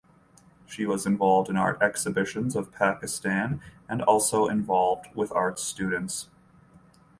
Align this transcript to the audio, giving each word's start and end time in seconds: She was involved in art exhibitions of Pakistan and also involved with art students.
She 0.65 0.83
was 0.87 1.05
involved 1.05 1.47
in 1.47 1.55
art 1.57 1.79
exhibitions 1.79 2.55
of 2.55 2.71
Pakistan 2.71 3.61
and 3.87 4.01
also 4.01 4.47
involved 4.47 5.05
with 5.13 5.31
art 5.31 5.59
students. 5.59 6.27